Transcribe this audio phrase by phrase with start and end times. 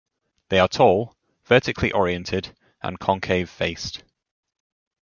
[0.49, 1.15] They are tall,
[1.45, 4.01] vertically oriented, and concave-faced.